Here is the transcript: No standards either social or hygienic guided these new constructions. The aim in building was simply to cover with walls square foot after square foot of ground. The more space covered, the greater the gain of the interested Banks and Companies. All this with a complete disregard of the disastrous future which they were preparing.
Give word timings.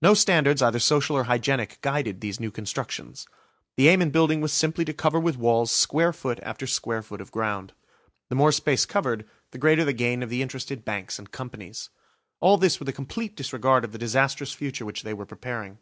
No 0.00 0.14
standards 0.14 0.62
either 0.62 0.78
social 0.78 1.16
or 1.16 1.24
hygienic 1.24 1.80
guided 1.80 2.20
these 2.20 2.38
new 2.38 2.52
constructions. 2.52 3.26
The 3.76 3.88
aim 3.88 4.00
in 4.00 4.12
building 4.12 4.40
was 4.40 4.52
simply 4.52 4.84
to 4.84 4.92
cover 4.94 5.18
with 5.18 5.36
walls 5.36 5.72
square 5.72 6.12
foot 6.12 6.38
after 6.44 6.68
square 6.68 7.02
foot 7.02 7.20
of 7.20 7.32
ground. 7.32 7.72
The 8.28 8.36
more 8.36 8.52
space 8.52 8.86
covered, 8.86 9.28
the 9.50 9.58
greater 9.58 9.84
the 9.84 9.92
gain 9.92 10.22
of 10.22 10.30
the 10.30 10.40
interested 10.40 10.84
Banks 10.84 11.18
and 11.18 11.32
Companies. 11.32 11.90
All 12.38 12.58
this 12.58 12.78
with 12.78 12.88
a 12.88 12.92
complete 12.92 13.34
disregard 13.34 13.84
of 13.84 13.90
the 13.90 13.98
disastrous 13.98 14.52
future 14.52 14.86
which 14.86 15.02
they 15.02 15.12
were 15.12 15.26
preparing. 15.26 15.78